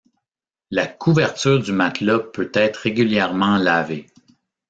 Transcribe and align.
La 0.71 0.87
couverture 0.87 1.59
du 1.59 1.73
matelas 1.73 2.17
peut 2.33 2.49
être 2.55 2.77
régulièrement 2.77 3.57
lavée. 3.57 4.07